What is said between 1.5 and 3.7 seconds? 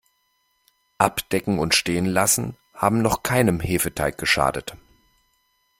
und stehen lassen haben noch keinem